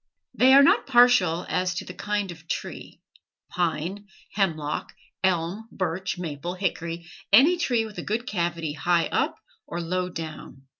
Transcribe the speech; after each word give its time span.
They 0.33 0.53
are 0.55 0.63
not 0.63 0.87
partial 0.87 1.45
as 1.47 1.75
to 1.75 1.85
the 1.85 1.93
kind 1.93 2.31
of 2.31 2.47
tree, 2.47 3.01
pine, 3.51 4.07
hemlock, 4.33 4.93
elm, 5.23 5.69
birch, 5.71 6.17
maple, 6.17 6.55
hickory, 6.55 7.05
any 7.31 7.55
tree 7.55 7.85
with 7.85 7.99
a 7.99 8.03
good 8.03 8.25
cavity 8.25 8.73
high 8.73 9.09
up 9.11 9.35
or 9.67 9.79
low 9.79 10.09
down. 10.09 10.63